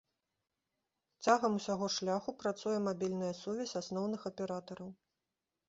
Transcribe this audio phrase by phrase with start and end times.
[1.27, 4.93] Цягам усяго шляху працуе мабільная сувязь асноўных аператараў.